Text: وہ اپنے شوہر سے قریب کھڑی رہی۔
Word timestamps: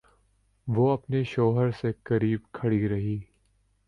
وہ 0.67 0.91
اپنے 0.93 1.23
شوہر 1.23 1.71
سے 1.71 1.91
قریب 2.03 2.39
کھڑی 2.51 2.87
رہی۔ 2.89 3.19